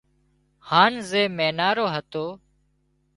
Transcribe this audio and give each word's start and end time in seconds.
هانَ 0.69 0.93
زي 1.09 1.23
مينارو 1.37 1.85
هتو 1.95 2.25